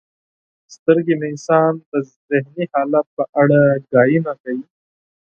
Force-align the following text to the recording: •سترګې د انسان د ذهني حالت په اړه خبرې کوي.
•سترګې 0.75 1.15
د 1.17 1.23
انسان 1.33 1.71
د 1.91 1.93
ذهني 2.29 2.65
حالت 2.73 3.07
په 3.17 3.23
اړه 3.41 3.59
خبرې 3.89 4.19
کوي. 4.43 4.61